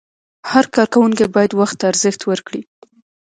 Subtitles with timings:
[0.51, 2.61] هر کارکوونکی باید وخت ته ارزښت ورکړي.